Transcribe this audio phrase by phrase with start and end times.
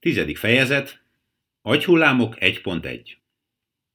[0.00, 1.02] Tizedik fejezet.
[1.62, 3.00] Agyhullámok 1.1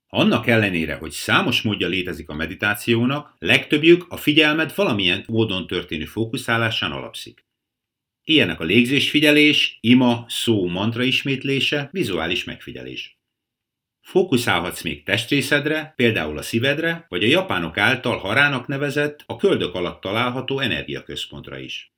[0.07, 6.91] Annak ellenére, hogy számos módja létezik a meditációnak, legtöbbjük a figyelmet valamilyen módon történő fókuszálásán
[6.91, 7.45] alapszik.
[8.23, 13.17] Ilyenek a légzésfigyelés, ima, szó, mantra ismétlése, vizuális megfigyelés.
[14.01, 20.01] Fókuszálhatsz még testrészedre, például a szívedre, vagy a japánok által harának nevezett, a köldök alatt
[20.01, 21.92] található energiaközpontra is.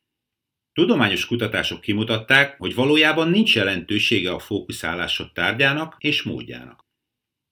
[0.75, 6.79] Tudományos kutatások kimutatták, hogy valójában nincs jelentősége a fókuszálásod tárgyának és módjának.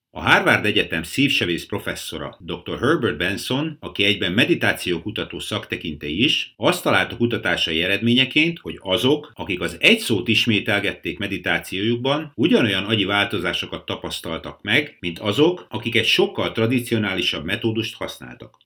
[0.09, 2.80] A Harvard Egyetem szívsevész professzora dr.
[2.80, 9.77] Herbert Benson, aki egyben meditációkutató szaktekintei is, azt találta kutatásai eredményeként, hogy azok, akik az
[9.80, 17.46] egy szót ismételgették meditációjukban, ugyanolyan agyi változásokat tapasztaltak meg, mint azok, akik egy sokkal tradicionálisabb
[17.46, 18.58] metódust használtak.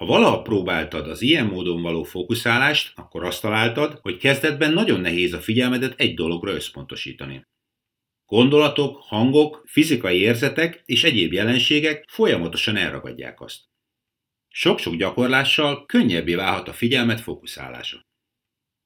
[0.00, 5.32] Ha valaha próbáltad az ilyen módon való fókuszálást, akkor azt találtad, hogy kezdetben nagyon nehéz
[5.32, 7.46] a figyelmedet egy dologra összpontosítani.
[8.26, 13.60] Gondolatok, hangok, fizikai érzetek és egyéb jelenségek folyamatosan elragadják azt.
[14.48, 18.09] Sok-sok gyakorlással könnyebbé válhat a figyelmet fókuszálása.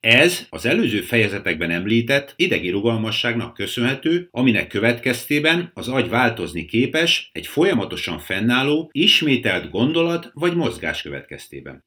[0.04, 7.46] Ez az előző fejezetekben említett idegi rugalmasságnak köszönhető, aminek következtében az agy változni képes egy
[7.46, 11.84] folyamatosan fennálló, ismételt gondolat vagy mozgás következtében.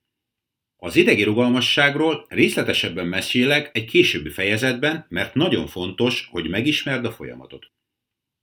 [0.76, 7.66] Az idegi rugalmasságról részletesebben mesélek egy későbbi fejezetben, mert nagyon fontos, hogy megismerd a folyamatot.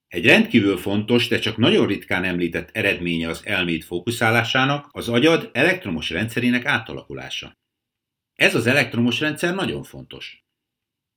[0.08, 6.10] Egy rendkívül fontos, de csak nagyon ritkán említett eredménye az elmét fókuszálásának az agyad elektromos
[6.10, 7.62] rendszerének átalakulása.
[8.34, 10.44] Ez az elektromos rendszer nagyon fontos.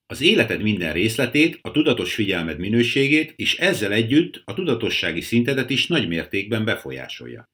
[0.05, 5.87] Az életed minden részletét, a tudatos figyelmed minőségét és ezzel együtt a tudatossági szintedet is
[5.87, 7.45] nagy mértékben befolyásolja.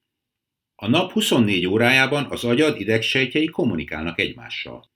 [0.74, 4.92] A nap 24 órájában az agyad idegsejtjei kommunikálnak egymással.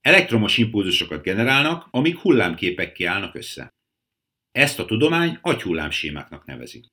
[0.00, 3.68] Elektromos impulzusokat generálnak, amik hullámképekké állnak össze.
[4.50, 6.84] Ezt a tudomány agyhullámsémáknak nevezi.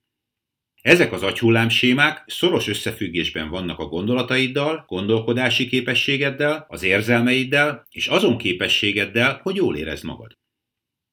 [0.83, 9.39] Ezek az agyhullámsémák szoros összefüggésben vannak a gondolataiddal, gondolkodási képességeddel, az érzelmeiddel és azon képességeddel,
[9.43, 10.31] hogy jól érezd magad.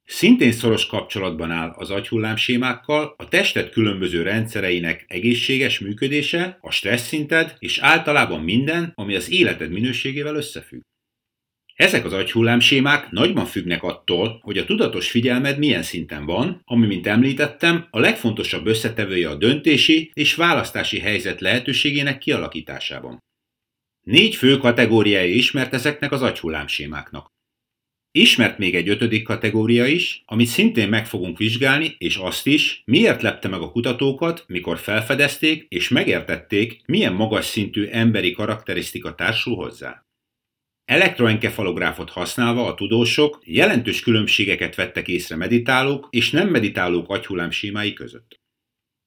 [0.04, 7.56] Szintén szoros kapcsolatban áll az agyhullámsémákkal a tested különböző rendszereinek egészséges működése, a stressz szinted
[7.58, 10.80] és általában minden, ami az életed minőségével összefügg.
[11.80, 17.06] Ezek az agyhullámsémák nagyban függnek attól, hogy a tudatos figyelmed milyen szinten van, ami, mint
[17.06, 23.18] említettem, a legfontosabb összetevője a döntési és választási helyzet lehetőségének kialakításában.
[24.00, 27.26] Négy fő kategóriája ismert ezeknek az agyhullámsémáknak.
[28.12, 33.22] Ismert még egy ötödik kategória is, amit szintén meg fogunk vizsgálni, és azt is, miért
[33.22, 40.04] lepte meg a kutatókat, mikor felfedezték és megértették, milyen magas szintű emberi karakterisztika társul hozzá.
[40.90, 48.40] Elektroenkefalográfot használva a tudósok jelentős különbségeket vettek észre meditálók és nem meditálók agyhullámsémái között.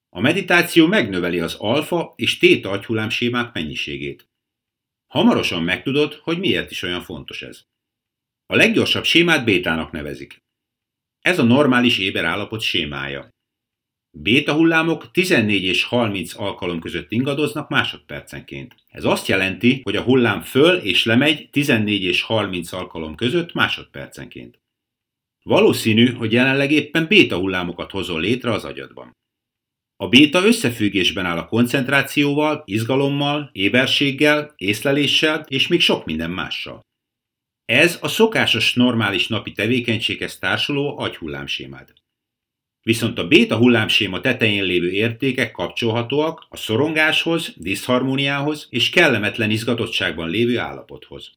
[0.09, 4.29] A meditáció megnöveli az alfa és téta agyhullámsémák mennyiségét.
[5.07, 7.61] Hamarosan megtudod, hogy miért is olyan fontos ez.
[8.45, 10.43] A leggyorsabb sémát bétának nevezik.
[11.21, 13.32] Ez a normális éber állapot sémája.
[14.17, 18.75] Béta hullámok 14 és 30 alkalom között ingadoznak másodpercenként.
[18.87, 24.61] Ez azt jelenti, hogy a hullám föl és lemegy 14 és 30 alkalom között másodpercenként.
[25.43, 29.11] Valószínű, hogy jelenleg éppen béta hullámokat hozol létre az agyadban.
[29.95, 36.81] A béta összefüggésben áll a koncentrációval, izgalommal, éberséggel, észleléssel és még sok minden mással.
[37.65, 42.02] Ez a szokásos normális napi tevékenységhez társuló agyhullámsémád.
[42.83, 50.57] Viszont a béta hullámséma tetején lévő értékek kapcsolhatóak a szorongáshoz, diszharmóniához és kellemetlen izgatottságban lévő
[50.57, 51.31] állapothoz.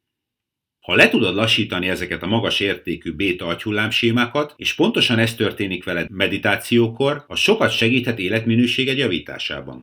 [0.81, 6.11] Ha le tudod lassítani ezeket a magas értékű béta agyhullámsémákat, és pontosan ez történik veled
[6.11, 9.81] meditációkor, az sokat segíthet életminőséged javításában.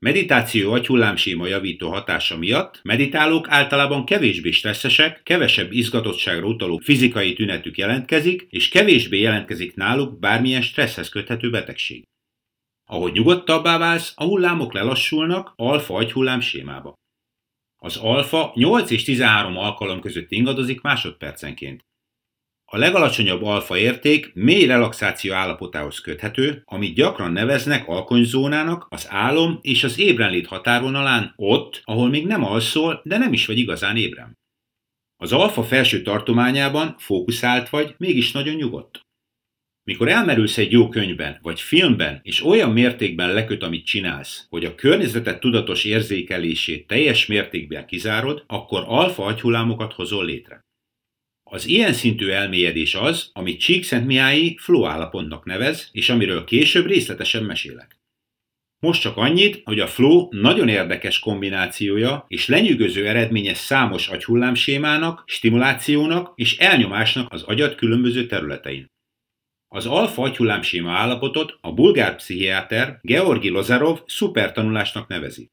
[0.00, 8.46] Meditáció agyhullámséma javító hatása miatt meditálók általában kevésbé stresszesek, kevesebb izgatottságra utaló fizikai tünetük jelentkezik,
[8.50, 12.04] és kevésbé jelentkezik náluk bármilyen stresszhez köthető betegség.
[12.84, 16.94] Ahogy nyugodtabbá válsz, a hullámok lelassulnak alfa agyhullám sémába.
[17.76, 21.80] Az alfa 8 és 13 alkalom között ingadozik másodpercenként.
[22.72, 29.84] A legalacsonyabb alfa érték mély relaxáció állapotához köthető, amit gyakran neveznek alkonyzónának az álom és
[29.84, 34.38] az ébrenlét határvonalán ott, ahol még nem alszol, de nem is vagy igazán ébren.
[35.16, 39.00] Az alfa felső tartományában fókuszált vagy, mégis nagyon nyugodt.
[39.84, 44.74] Mikor elmerülsz egy jó könyvben vagy filmben, és olyan mértékben leköt, amit csinálsz, hogy a
[44.74, 50.68] környezetet tudatos érzékelését teljes mértékben kizárod, akkor alfa agyhullámokat hozol létre.
[51.52, 57.98] Az ilyen szintű elmélyedés az, amit Csíkszentmiályi flow állapotnak nevez, és amiről később részletesen mesélek.
[58.78, 66.32] Most csak annyit, hogy a flow nagyon érdekes kombinációja és lenyűgöző eredménye számos agyhullámsémának, stimulációnak
[66.34, 68.86] és elnyomásnak az agyat különböző területein.
[69.68, 75.50] Az alfa agyhullámséma állapotot a bulgár pszichiáter Georgi Lozarov szupertanulásnak nevezi.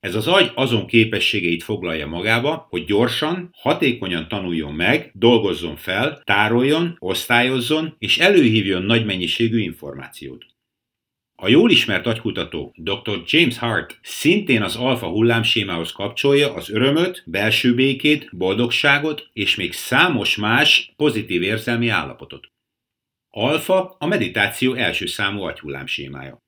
[0.00, 6.96] Ez az agy azon képességeit foglalja magába, hogy gyorsan, hatékonyan tanuljon meg, dolgozzon fel, tároljon,
[6.98, 10.46] osztályozzon és előhívjon nagy mennyiségű információt.
[11.42, 13.22] A jól ismert agykutató dr.
[13.26, 20.36] James Hart szintén az alfa hullámsémához kapcsolja az örömöt, belső békét, boldogságot és még számos
[20.36, 22.46] más pozitív érzelmi állapotot.
[23.30, 26.38] Alfa a meditáció első számú agyhullámsémája.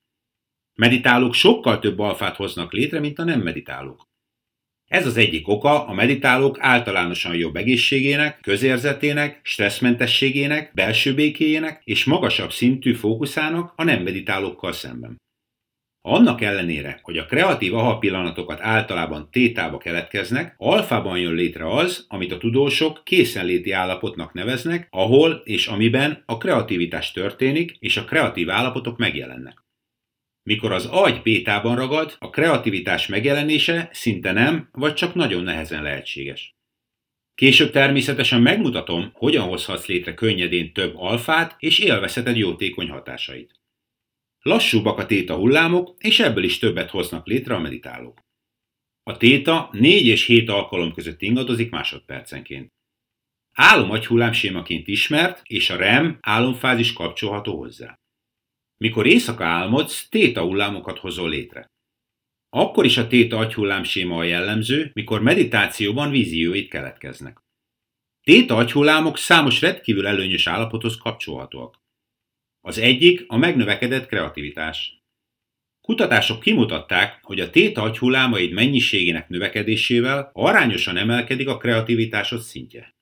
[0.75, 4.11] Meditálók sokkal több alfát hoznak létre, mint a nem meditálók.
[4.87, 12.51] Ez az egyik oka a meditálók általánosan jobb egészségének, közérzetének, stresszmentességének, belső békéjének és magasabb
[12.51, 15.21] szintű fókuszának a nem meditálókkal szemben.
[16.01, 22.31] Annak ellenére, hogy a kreatív aha pillanatokat általában tétába keletkeznek, alfában jön létre az, amit
[22.31, 28.97] a tudósok készenléti állapotnak neveznek, ahol és amiben a kreativitás történik, és a kreatív állapotok
[28.97, 29.63] megjelennek.
[30.43, 36.55] Mikor az agy bétában ragad, a kreativitás megjelenése szinte nem, vagy csak nagyon nehezen lehetséges.
[37.35, 43.51] Később természetesen megmutatom, hogyan hozhatsz létre könnyedén több alfát, és élvezheted jótékony hatásait.
[44.39, 48.19] Lassúbbak a téta hullámok, és ebből is többet hoznak létre a meditálók.
[49.03, 52.71] A téta 4 és 7 alkalom között ingadozik másodpercenként.
[53.51, 58.02] Álom agyhullámsémaként ismert, és a REM álomfázis kapcsolható hozzá.
[58.77, 61.71] Mikor éjszaka álmodsz, téta hullámokat hozol létre.
[62.49, 67.37] Akkor is a téta agyhullámséma a jellemző, mikor meditációban vízióit keletkeznek.
[68.21, 71.81] Téta agyhullámok számos rendkívül előnyös állapothoz kapcsolhatóak.
[72.61, 75.01] Az egyik a megnövekedett kreativitás.
[75.81, 82.95] Kutatások kimutatták, hogy a téta agyhullámaid mennyiségének növekedésével arányosan emelkedik a kreativitásod szintje.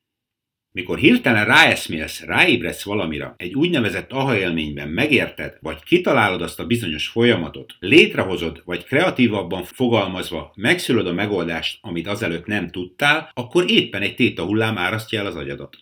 [0.74, 7.08] Mikor hirtelen ráeszmélsz, ráébredsz valamira, egy úgynevezett aha élményben megérted, vagy kitalálod azt a bizonyos
[7.08, 14.16] folyamatot, létrehozod, vagy kreatívabban fogalmazva megszülöd a megoldást, amit azelőtt nem tudtál, akkor éppen egy
[14.16, 15.78] téta hullám árasztja el az agyadat.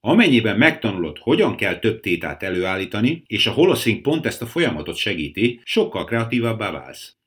[0.00, 5.60] Amennyiben megtanulod, hogyan kell több tétát előállítani, és a holoszink pont ezt a folyamatot segíti,
[5.64, 7.17] sokkal kreatívabbá válsz.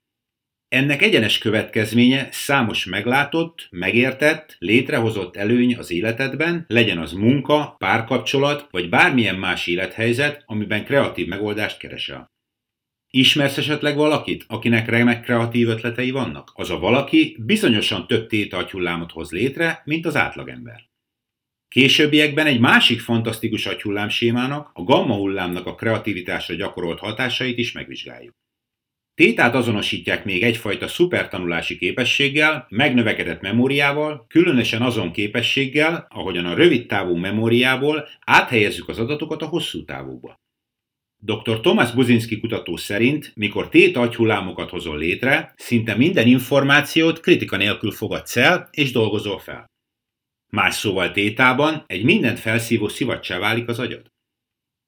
[0.71, 8.89] Ennek egyenes következménye számos meglátott, megértett, létrehozott előny az életedben, legyen az munka, párkapcsolat, vagy
[8.89, 12.31] bármilyen más élethelyzet, amiben kreatív megoldást keresel.
[13.09, 16.51] Ismersz esetleg valakit, akinek remek kreatív ötletei vannak?
[16.53, 20.89] Az a valaki bizonyosan több tétagyhullámot hoz létre, mint az átlagember.
[21.67, 28.39] Későbbiekben egy másik fantasztikus agyhullámsémának, a gamma hullámnak a kreativitásra gyakorolt hatásait is megvizsgáljuk.
[29.21, 37.15] Tétát azonosítják még egyfajta szupertanulási képességgel, megnövekedett memóriával, különösen azon képességgel, ahogyan a rövid távú
[37.15, 40.35] memóriából áthelyezzük az adatokat a hosszú távúba.
[41.17, 41.59] Dr.
[41.59, 48.37] Thomas Buzinski kutató szerint, mikor téta agyhullámokat hozol létre, szinte minden információt kritika nélkül fogadsz
[48.37, 49.65] el és dolgozol fel.
[50.49, 54.10] Más szóval tétában egy mindent felszívó szivacsá válik az agyad.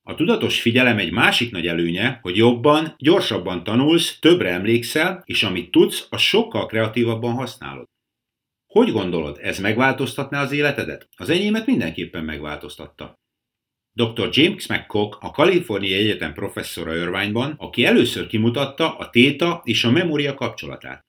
[0.06, 5.72] A tudatos figyelem egy másik nagy előnye, hogy jobban, gyorsabban tanulsz, többre emlékszel, és amit
[5.72, 7.86] tudsz, az sokkal kreatívabban használod.
[8.74, 11.10] Hogy gondolod, ez megváltoztatná az életedet?
[11.16, 13.14] Az enyémet mindenképpen megváltoztatta.
[13.96, 14.30] Dr.
[14.32, 20.34] James McCock, a Kaliforniai Egyetem professzora Irvineban, aki először kimutatta a téta és a memória
[20.34, 21.02] kapcsolatát.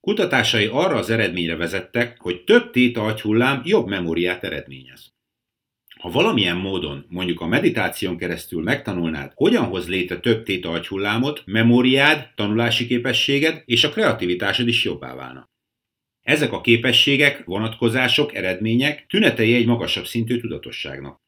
[0.00, 5.15] Kutatásai arra az eredményre vezettek, hogy több téta agyhullám jobb memóriát eredményez.
[6.06, 12.30] Ha valamilyen módon, mondjuk a meditáción keresztül megtanulnád, hogyan hoz létre több téta agyhullámot, memóriád,
[12.34, 15.50] tanulási képességed és a kreativitásod is jobbá válna.
[16.22, 21.20] Ezek a képességek, vonatkozások, eredmények tünetei egy magasabb szintű tudatosságnak.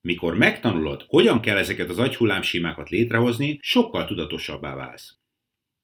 [0.00, 5.16] Mikor megtanulod, hogyan kell ezeket az agyhullámsímákat létrehozni, sokkal tudatosabbá válsz.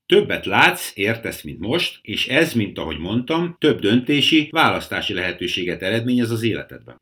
[0.07, 6.31] Többet látsz, értesz, mint most, és ez, mint ahogy mondtam, több döntési, választási lehetőséget eredményez
[6.31, 6.99] az életedben.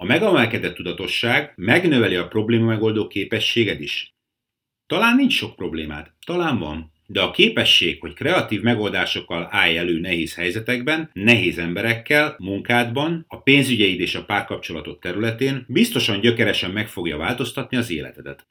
[0.00, 4.14] A megemelkedett tudatosság megnöveli a probléma megoldó képességed is.
[4.86, 10.34] Talán nincs sok problémád, talán van, de a képesség, hogy kreatív megoldásokkal állj elő nehéz
[10.34, 17.76] helyzetekben, nehéz emberekkel, munkádban, a pénzügyeid és a párkapcsolatot területén biztosan gyökeresen meg fogja változtatni
[17.76, 18.46] az életedet.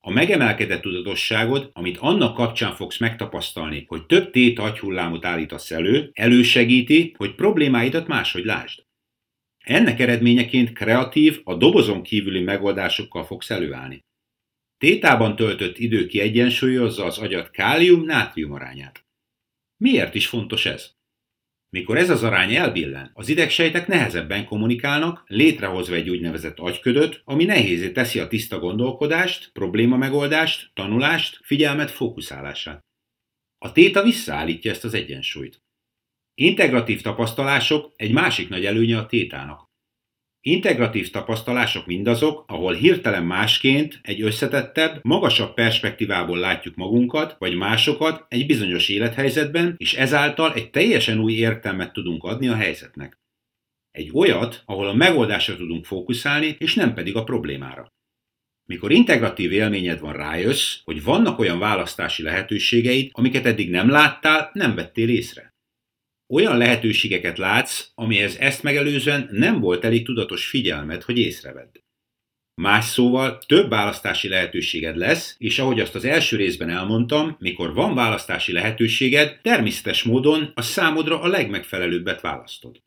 [0.00, 7.14] A megemelkedett tudatosságod, amit annak kapcsán fogsz megtapasztalni, hogy több tét agyhullámot állítasz elő, elősegíti,
[7.16, 8.86] hogy problémáidat máshogy lásd.
[9.68, 14.04] Ennek eredményeként kreatív, a dobozon kívüli megoldásokkal fogsz előállni.
[14.78, 19.06] Tétában töltött idő kiegyensúlyozza az agyat kálium-nátrium arányát.
[19.76, 20.90] Miért is fontos ez?
[21.70, 27.92] Mikor ez az arány elbillen, az idegsejtek nehezebben kommunikálnak, létrehozva egy úgynevezett agyködöt, ami nehézé
[27.92, 32.80] teszi a tiszta gondolkodást, problémamegoldást, tanulást, figyelmet, fókuszálását.
[33.58, 35.62] A téta visszaállítja ezt az egyensúlyt.
[36.40, 39.64] Integratív tapasztalások egy másik nagy előnye a tétának.
[40.40, 48.46] Integratív tapasztalások mindazok, ahol hirtelen másként, egy összetettebb, magasabb perspektívából látjuk magunkat vagy másokat egy
[48.46, 53.18] bizonyos élethelyzetben, és ezáltal egy teljesen új értelmet tudunk adni a helyzetnek.
[53.90, 57.92] Egy olyat, ahol a megoldásra tudunk fókuszálni, és nem pedig a problémára.
[58.64, 64.74] Mikor integratív élményed van, rájössz, hogy vannak olyan választási lehetőségeid, amiket eddig nem láttál, nem
[64.74, 65.56] vettél észre
[66.28, 71.80] olyan lehetőségeket látsz, amihez ezt megelőzően nem volt elég tudatos figyelmed, hogy észrevedd.
[72.54, 77.94] Más szóval több választási lehetőséged lesz, és ahogy azt az első részben elmondtam, mikor van
[77.94, 82.82] választási lehetőséged, természetes módon a számodra a legmegfelelőbbet választod.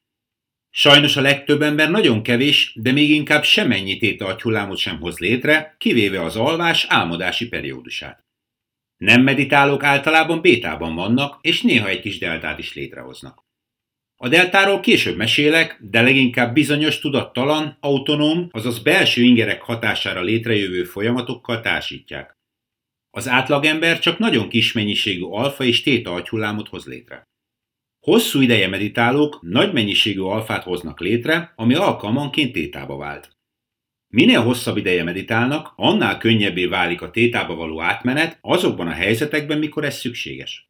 [0.69, 5.75] Sajnos a legtöbb ember nagyon kevés, de még inkább semennyi téta agyhullámot sem hoz létre,
[5.77, 8.25] kivéve az alvás álmodási periódusát.
[9.01, 13.43] Nem meditálók általában bétában vannak, és néha egy kis deltát is létrehoznak.
[14.15, 21.61] A deltáról később mesélek, de leginkább bizonyos tudattalan, autonóm, azaz belső ingerek hatására létrejövő folyamatokkal
[21.61, 22.37] társítják.
[23.09, 27.23] Az átlagember csak nagyon kis mennyiségű alfa és téta agyhullámot hoz létre.
[28.05, 33.39] Hosszú ideje meditálók nagy mennyiségű alfát hoznak létre, ami alkalmanként tétába vált.
[34.11, 39.85] Minél hosszabb ideje meditálnak, annál könnyebbé válik a tétába való átmenet azokban a helyzetekben, mikor
[39.85, 40.69] ez szükséges.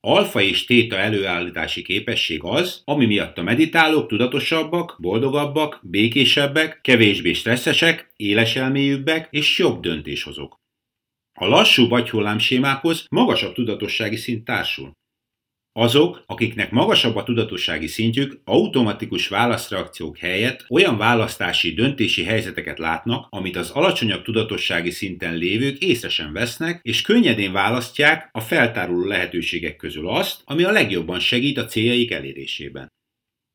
[0.00, 8.12] Alfa és téta előállítási képesség az, ami miatt a meditálók tudatosabbak, boldogabbak, békésebbek, kevésbé stresszesek,
[8.16, 10.60] éleselméjűbbek és jobb döntéshozók.
[11.40, 11.88] A lassú
[12.38, 14.92] sémákhoz magasabb tudatossági szint társul.
[15.80, 23.56] Azok, akiknek magasabb a tudatossági szintjük, automatikus válaszreakciók helyett olyan választási, döntési helyzeteket látnak, amit
[23.56, 30.08] az alacsonyabb tudatossági szinten lévők észre sem vesznek, és könnyedén választják a feltáruló lehetőségek közül
[30.08, 32.92] azt, ami a legjobban segít a céljaik elérésében.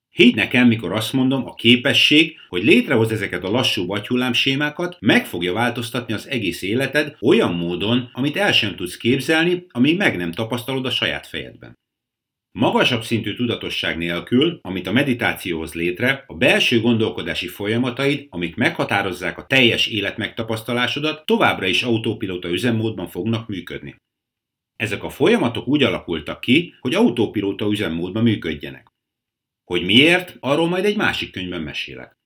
[0.09, 3.95] Higgy nekem, mikor azt mondom, a képesség, hogy létrehoz ezeket a lassú
[4.31, 9.97] sémákat, meg fogja változtatni az egész életed olyan módon, amit el sem tudsz képzelni, amíg
[9.97, 11.81] meg nem tapasztalod a saját fejedben.
[12.59, 19.45] Magasabb szintű tudatosság nélkül, amit a meditációhoz létre, a belső gondolkodási folyamataid, amik meghatározzák a
[19.45, 23.95] teljes élet megtapasztalásodat, továbbra is autópilóta üzemmódban fognak működni.
[24.75, 28.87] Ezek a folyamatok úgy alakultak ki, hogy autópilóta üzemmódban működjenek.
[29.63, 32.17] Hogy miért, arról majd egy másik könyvben mesélek.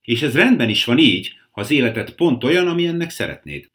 [0.00, 3.72] És ez rendben is van így, ha az életed pont olyan, amilyennek szeretnéd.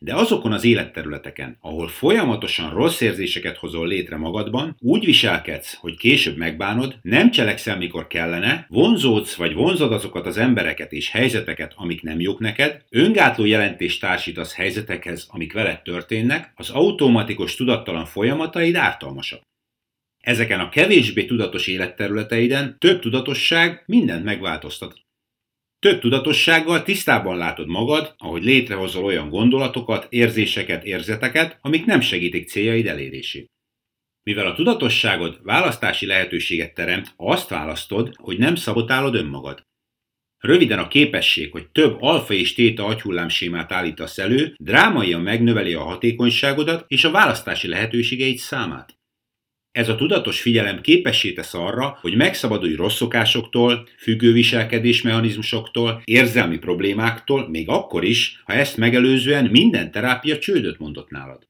[0.00, 6.36] De azokon az életterületeken, ahol folyamatosan rossz érzéseket hozol létre magadban, úgy viselkedsz, hogy később
[6.36, 12.20] megbánod, nem cselekszel, mikor kellene, vonzódsz vagy vonzod azokat az embereket és helyzeteket, amik nem
[12.20, 19.40] jók neked, öngátló jelentést társítasz helyzetekhez, amik veled történnek, az automatikus tudattalan folyamataid ártalmasak.
[20.20, 25.06] Ezeken a kevésbé tudatos életterületeiden több tudatosság mindent megváltoztat.
[25.80, 32.86] Több tudatossággal tisztában látod magad, ahogy létrehozol olyan gondolatokat, érzéseket, érzeteket, amik nem segítik céljaid
[32.86, 33.50] elérését.
[34.22, 39.66] Mivel a tudatosságod választási lehetőséget teremt, azt választod, hogy nem szabotálod önmagad.
[40.38, 46.84] Röviden a képesség, hogy több alfa és téta agyhullámsémát állítasz elő, drámaian megnöveli a hatékonyságodat
[46.88, 48.98] és a választási lehetőségeid számát.
[49.78, 57.48] Ez a tudatos figyelem képessé tesz arra, hogy megszabadulj rossz szokásoktól, függőviselkedés mechanizmusoktól, érzelmi problémáktól,
[57.48, 61.48] még akkor is, ha ezt megelőzően minden terápia csődöt mondott nálad.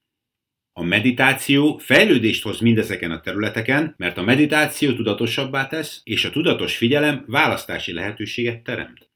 [0.73, 6.77] A meditáció fejlődést hoz mindezeken a területeken, mert a meditáció tudatosabbá tesz, és a tudatos
[6.77, 9.08] figyelem választási lehetőséget teremt.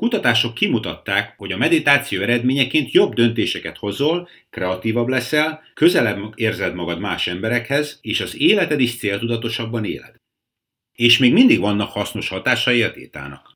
[0.00, 7.26] Kutatások kimutatták, hogy a meditáció eredményeként jobb döntéseket hozol, kreatívabb leszel, közelebb érzed magad más
[7.26, 10.16] emberekhez, és az életed is céltudatosabban éled.
[10.92, 13.52] És még mindig vannak hasznos hatásai a tétának.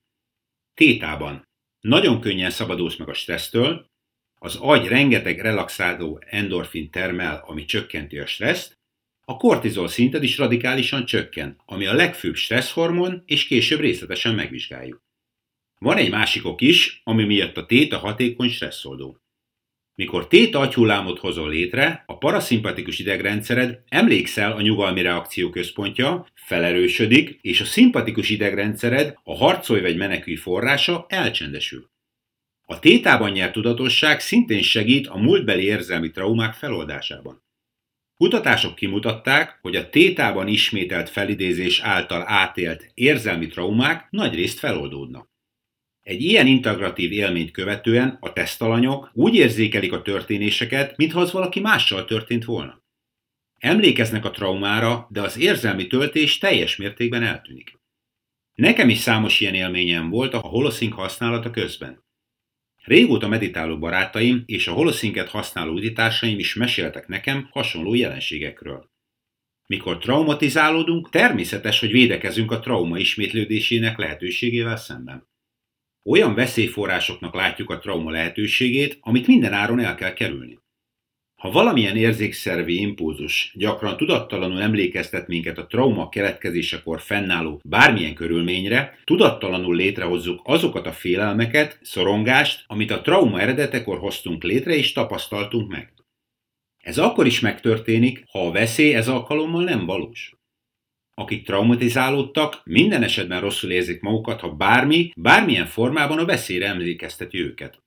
[0.74, 1.48] Tétában
[1.80, 3.86] nagyon könnyen szabadulsz meg a stressztől,
[4.34, 8.78] az agy rengeteg relaxáló endorfin termel, ami csökkenti a stresszt,
[9.26, 15.02] a kortizol szinted is radikálisan csökken, ami a legfőbb stresszhormon, és később részletesen megvizsgáljuk.
[15.84, 19.18] Van egy másik ok is, ami miatt a téta hatékony stresszoldó.
[19.94, 27.60] Mikor téta agyhullámot hozol létre, a paraszimpatikus idegrendszered emlékszel a nyugalmi reakció központja, felerősödik, és
[27.60, 31.90] a szimpatikus idegrendszered, a harcolj vagy menekülj forrása elcsendesül.
[32.66, 37.42] A tétában nyert tudatosság szintén segít a múltbeli érzelmi traumák feloldásában.
[38.16, 45.32] Kutatások kimutatták, hogy a tétában ismételt felidézés által átélt érzelmi traumák nagyrészt feloldódnak.
[46.04, 52.04] Egy ilyen integratív élményt követően a tesztalanyok úgy érzékelik a történéseket, mintha az valaki mással
[52.04, 52.82] történt volna.
[53.58, 57.78] Emlékeznek a traumára, de az érzelmi töltés teljes mértékben eltűnik.
[58.54, 62.04] Nekem is számos ilyen élményem volt a holoszink használata közben.
[62.76, 68.90] Régóta meditáló barátaim és a holoszinket használó uditársaim is meséltek nekem hasonló jelenségekről.
[69.66, 75.32] Mikor traumatizálódunk, természetes, hogy védekezünk a trauma ismétlődésének lehetőségével szemben.
[76.04, 80.58] Olyan veszélyforrásoknak látjuk a trauma lehetőségét, amit minden áron el kell kerülni.
[81.34, 89.76] Ha valamilyen érzékszervi impulzus gyakran tudattalanul emlékeztet minket a trauma keletkezésekor fennálló bármilyen körülményre, tudattalanul
[89.76, 95.92] létrehozzuk azokat a félelmeket, szorongást, amit a trauma eredetekor hoztunk létre és tapasztaltunk meg.
[96.78, 100.34] Ez akkor is megtörténik, ha a veszély ez alkalommal nem valós.
[101.14, 107.82] Akik traumatizálódtak, minden esetben rosszul érzik magukat, ha bármi, bármilyen formában a veszélyre emlékezteti őket.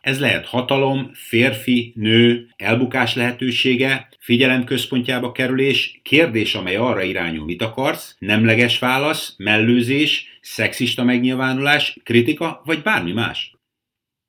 [0.00, 7.62] Ez lehet hatalom, férfi, nő, elbukás lehetősége, figyelem központjába kerülés, kérdés, amely arra irányul, mit
[7.62, 13.54] akarsz, nemleges válasz, mellőzés, szexista megnyilvánulás, kritika vagy bármi más.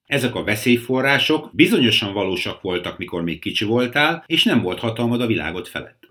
[0.05, 5.27] Ezek a veszélyforrások bizonyosan valósak voltak, mikor még kicsi voltál, és nem volt hatalmad a
[5.27, 6.07] világot felett.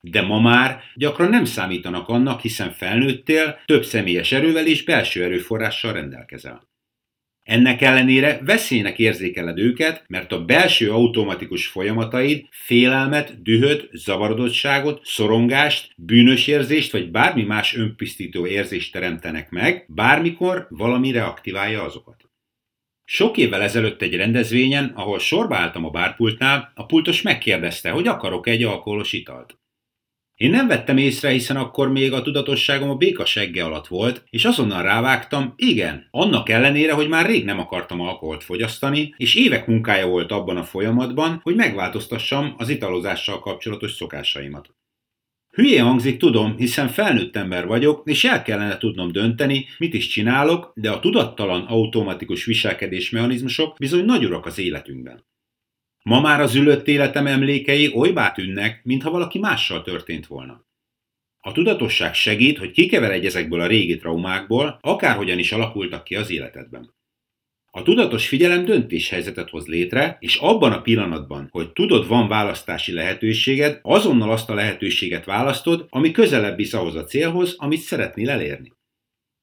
[0.00, 5.92] De ma már gyakran nem számítanak annak, hiszen felnőttél, több személyes erővel és belső erőforrással
[5.92, 6.68] rendelkezel.
[7.48, 16.46] Ennek ellenére veszélynek érzékeled őket, mert a belső automatikus folyamataid félelmet, dühöt, zavarodottságot, szorongást, bűnös
[16.46, 22.28] érzést vagy bármi más önpisztító érzést teremtenek meg, bármikor valami reaktiválja azokat.
[23.04, 28.46] Sok évvel ezelőtt egy rendezvényen, ahol sorba álltam a bárpultnál, a pultos megkérdezte, hogy akarok
[28.46, 29.58] egy alkoholos italt.
[30.38, 34.44] Én nem vettem észre, hiszen akkor még a tudatosságom a béka segge alatt volt, és
[34.44, 40.06] azonnal rávágtam, igen, annak ellenére, hogy már rég nem akartam alkoholt fogyasztani, és évek munkája
[40.06, 44.74] volt abban a folyamatban, hogy megváltoztassam az italozással kapcsolatos szokásaimat.
[45.48, 50.72] Hülye hangzik, tudom, hiszen felnőtt ember vagyok, és el kellene tudnom dönteni, mit is csinálok,
[50.74, 55.27] de a tudattalan automatikus viselkedés mechanizmusok bizony nagy urak az életünkben.
[56.02, 60.66] Ma már az ülött életem emlékei olybá tűnnek, mintha valaki mással történt volna.
[61.40, 66.96] A tudatosság segít, hogy kikeveredj ezekből a régi traumákból, akárhogyan is alakultak ki az életedben.
[67.70, 73.78] A tudatos figyelem döntéshelyzetet hoz létre, és abban a pillanatban, hogy tudod, van választási lehetőséged,
[73.82, 78.72] azonnal azt a lehetőséget választod, ami közelebb visz ahhoz a célhoz, amit szeretnél elérni.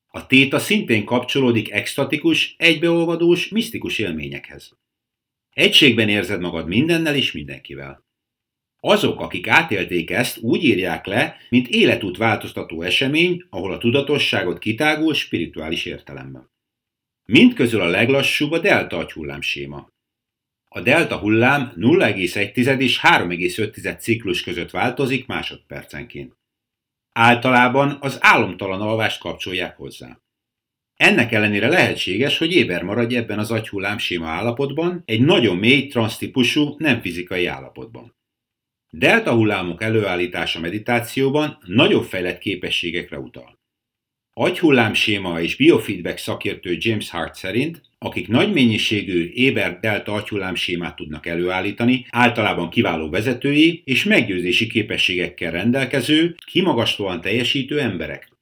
[0.08, 4.78] A téta szintén kapcsolódik extatikus, egybeolvadós, misztikus élményekhez.
[5.56, 8.06] Egységben érzed magad mindennel és mindenkivel.
[8.80, 15.14] Azok, akik átélték ezt, úgy írják le, mint életút változtató esemény, ahol a tudatosságot kitágul
[15.14, 16.52] spirituális értelemben.
[17.26, 19.90] Mindközül a leglassúbb a delta agyhullám séma.
[20.70, 26.38] A delta hullám 0,1 és 3,5 ciklus között változik másodpercenként.
[27.12, 30.20] Általában az álomtalan alvást kapcsolják hozzá.
[30.96, 36.76] Ennek ellenére lehetséges, hogy éber maradj ebben az agyhullám sima állapotban, egy nagyon mély, transztípusú,
[36.78, 38.16] nem fizikai állapotban.
[38.90, 43.60] Delta hullámok előállítása meditációban nagyobb fejlett képességekre utal.
[44.34, 52.06] Agyhullámséma és biofeedback szakértő James Hart szerint, akik nagy mennyiségű éber delta agyhullámsémát tudnak előállítani,
[52.10, 58.35] általában kiváló vezetői és meggyőzési képességekkel rendelkező, kimagaslóan teljesítő emberek.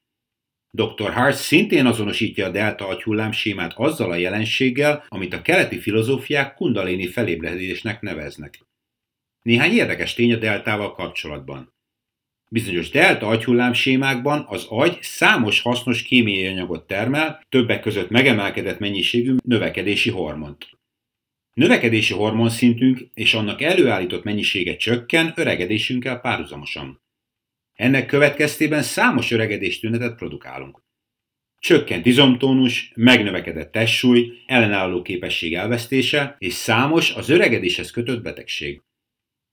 [0.76, 1.14] Dr.
[1.14, 7.08] Hart szintén azonosítja a delta agyhullám sémát azzal a jelenséggel, amit a keleti filozófiák kundalini
[7.08, 8.60] felébredésnek neveznek.
[9.42, 11.74] Néhány érdekes tény a deltával kapcsolatban.
[12.50, 19.36] Bizonyos delta agyhullám sémákban az agy számos hasznos kémiai anyagot termel, többek között megemelkedett mennyiségű
[19.44, 20.70] növekedési hormont.
[21.54, 27.03] Növekedési hormonszintünk és annak előállított mennyisége csökken öregedésünkkel párhuzamosan.
[27.84, 30.84] Ennek következtében számos öregedés tünetet produkálunk.
[31.60, 38.82] Csökkent izomtónus, megnövekedett testsúly, ellenálló képesség elvesztése és számos az öregedéshez kötött betegség.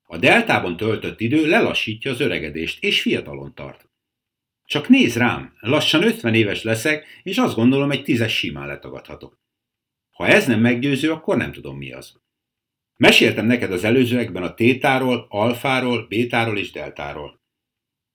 [0.03, 3.89] A deltában töltött idő lelassítja az öregedést és fiatalon tart.
[4.65, 9.39] Csak néz rám, lassan 50 éves leszek, és azt gondolom, egy tízes simán letagadhatok.
[10.11, 12.21] Ha ez nem meggyőző, akkor nem tudom mi az.
[12.97, 17.40] Meséltem neked az előzőekben a tétáról, alfáról, bétáról és deltáról.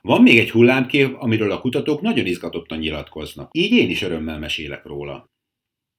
[0.06, 4.86] Van még egy hullámkép, amiről a kutatók nagyon izgatottan nyilatkoznak, így én is örömmel mesélek
[4.86, 5.30] róla.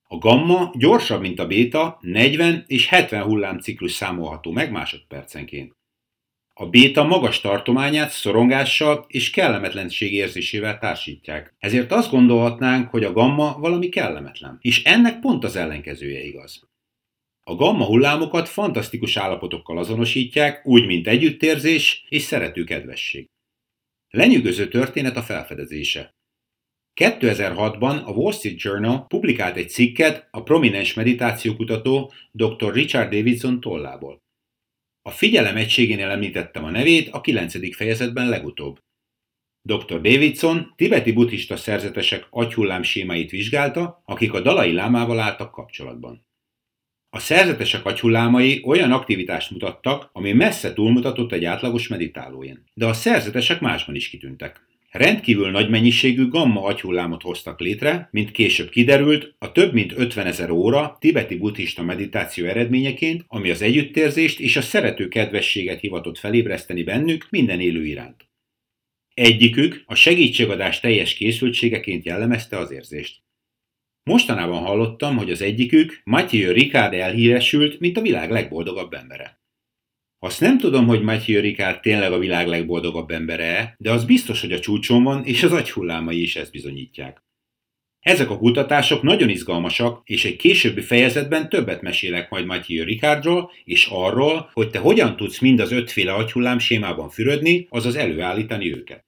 [0.08, 5.72] A gamma gyorsabb, mint a béta, 40 és 70 hullámciklus számolható meg másodpercenként.
[6.54, 11.54] A béta magas tartományát szorongással és kellemetlenség érzésével társítják.
[11.58, 14.58] Ezért azt gondolhatnánk, hogy a gamma valami kellemetlen.
[14.60, 16.68] És ennek pont az ellenkezője igaz.
[17.42, 23.26] A gamma hullámokat fantasztikus állapotokkal azonosítják, úgy, mint együttérzés és szerető kedvesség.
[24.16, 26.14] Lenyűgöző történet a felfedezése.
[27.00, 32.72] 2006-ban a Wall Street Journal publikált egy cikket a prominens meditációkutató dr.
[32.72, 34.22] Richard Davidson tollából.
[35.02, 37.76] A figyelem egységénél említettem a nevét a 9.
[37.76, 38.79] fejezetben legutóbb.
[39.62, 40.00] Dr.
[40.00, 46.26] Davidson tibeti buddhista szerzetesek agyhullám sémáit vizsgálta, akik a dalai lámával álltak kapcsolatban.
[47.16, 52.64] A szerzetesek agyhullámai olyan aktivitást mutattak, ami messze túlmutatott egy átlagos meditálóján.
[52.74, 54.66] De a szerzetesek másban is kitűntek.
[54.90, 60.50] Rendkívül nagy mennyiségű gamma agyhullámot hoztak létre, mint később kiderült, a több mint 50 ezer
[60.50, 67.26] óra tibeti buddhista meditáció eredményeként, ami az együttérzést és a szerető kedvességet hivatott felébreszteni bennük
[67.31, 68.29] minden élő iránt.
[69.14, 73.24] Egyikük a segítségadás teljes készültségeként jellemezte az érzést.
[74.10, 79.40] Mostanában hallottam, hogy az egyikük, Mathieu Ricard elhíresült, mint a világ legboldogabb embere.
[80.18, 84.52] Azt nem tudom, hogy Mathieu Ricard tényleg a világ legboldogabb embere, de az biztos, hogy
[84.52, 87.24] a csúcson van, és az agyhullámai is ezt bizonyítják.
[88.00, 93.86] Ezek a kutatások nagyon izgalmasak, és egy későbbi fejezetben többet mesélek majd Mathieu Ricardról, és
[93.90, 99.04] arról, hogy te hogyan tudsz mind az ötféle agyhullám sémában fürödni, azaz előállítani őket.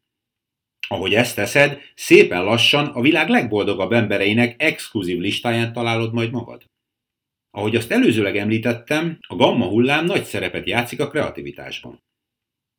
[0.89, 6.65] Ahogy ezt teszed, szépen lassan a világ legboldogabb embereinek exkluzív listáján találod majd magad.
[7.51, 12.03] Ahogy azt előzőleg említettem, a gamma hullám nagy szerepet játszik a kreativitásban.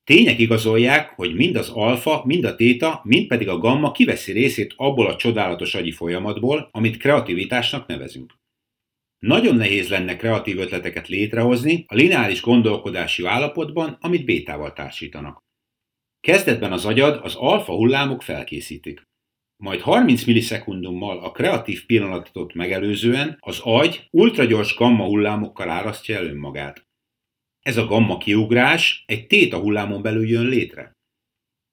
[0.04, 4.74] Tények igazolják, hogy mind az alfa, mind a téta, mind pedig a gamma kiveszi részét
[4.76, 8.34] abból a csodálatos agyi folyamatból, amit kreativitásnak nevezünk.
[9.20, 15.49] Nagyon nehéz lenne kreatív ötleteket létrehozni a lineáris gondolkodási állapotban, amit bétával társítanak.
[16.20, 19.08] Kezdetben az agyad az alfa hullámok felkészítik.
[19.64, 26.88] Majd 30 millisekundummal a kreatív pillanatot megelőzően az agy ultragyors gamma hullámokkal árasztja el önmagát.
[27.60, 30.92] Ez a gamma kiugrás egy téta hullámon belül jön létre.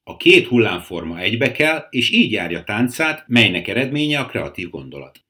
[0.02, 5.26] A két hullámforma egybe kell, és így járja táncát, melynek eredménye a kreatív gondolat.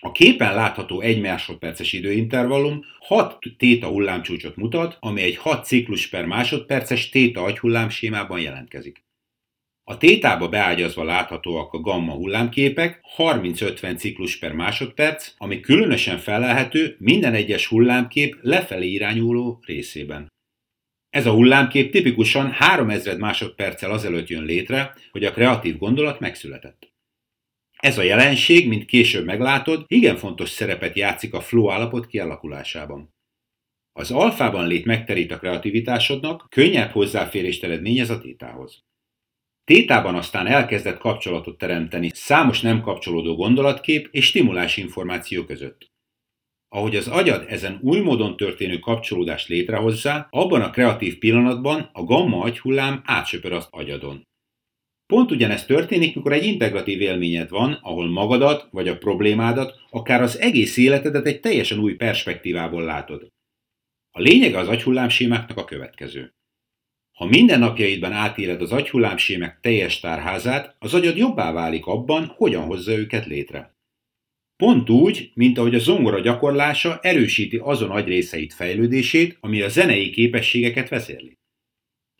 [0.00, 6.24] A képen látható 1 másodperces időintervallum 6 téta hullámcsúcsot mutat, ami egy 6 ciklus per
[6.24, 9.06] másodperces téta agyhullám sémában jelentkezik.
[9.84, 17.34] A tétába beágyazva láthatóak a gamma hullámképek 30-50 ciklus per másodperc, ami különösen felelhető minden
[17.34, 20.32] egyes hullámkép lefelé irányuló részében.
[21.10, 26.92] Ez a hullámkép tipikusan 3000 másodperccel azelőtt jön létre, hogy a kreatív gondolat megszületett.
[27.82, 33.14] Ez a jelenség, mint később meglátod, igen fontos szerepet játszik a flow állapot kialakulásában.
[33.92, 38.84] Az alfában lét megterít a kreativitásodnak, könnyebb hozzáférést eredményez a tétához.
[39.64, 45.86] Tétában aztán elkezdett kapcsolatot teremteni számos nem kapcsolódó gondolatkép és stimulás információ között.
[46.68, 52.40] Ahogy az agyad ezen új módon történő kapcsolódást létrehozza, abban a kreatív pillanatban a gamma
[52.40, 54.27] agyhullám átsöpör az agyadon.
[55.12, 60.38] Pont ugyanezt történik, mikor egy integratív élményed van, ahol magadat vagy a problémádat, akár az
[60.38, 63.28] egész életedet egy teljesen új perspektívából látod.
[64.10, 66.32] A lényege az agyhullámsémáknak a következő.
[67.16, 72.92] Ha minden napjaidban átéled az agyhullámsémek teljes tárházát, az agyad jobbá válik abban, hogyan hozza
[72.92, 73.76] őket létre.
[74.56, 80.88] Pont úgy, mint ahogy a zongora gyakorlása erősíti azon agyrészeit fejlődését, ami a zenei képességeket
[80.88, 81.36] vezérli.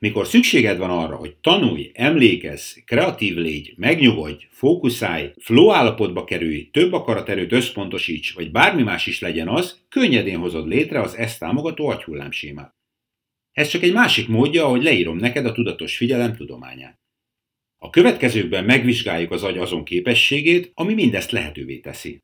[0.00, 6.92] Mikor szükséged van arra, hogy tanulj, emlékezz, kreatív légy, megnyugodj, fókuszálj, flow állapotba kerülj, több
[6.92, 12.76] akaraterőt összpontosíts, vagy bármi más is legyen az, könnyedén hozod létre az ezt támogató agyhullámsémát.
[13.52, 17.00] Ez csak egy másik módja, ahogy leírom neked a tudatos figyelem tudományát.
[17.76, 22.22] A következőkben megvizsgáljuk az agy azon képességét, ami mindezt lehetővé teszi.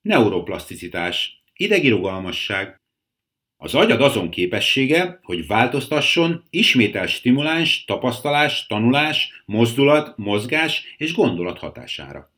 [0.00, 2.77] Neuroplaszticitás, idegi rugalmasság,
[3.60, 12.32] az agyad azon képessége, hogy változtasson ismétel stimuláns, tapasztalás, tanulás, mozdulat, mozgás és gondolat hatására.